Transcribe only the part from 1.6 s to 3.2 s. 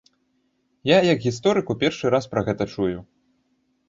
у першы раз пра гэта чую.